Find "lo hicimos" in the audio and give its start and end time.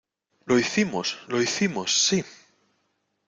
0.47-1.19, 1.29-1.91